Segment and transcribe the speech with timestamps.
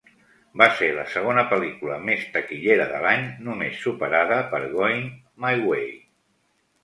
[0.59, 5.07] Va ser la segona pel·lícula més taquillera de l'any, només superada per "Going
[5.45, 5.87] My Way".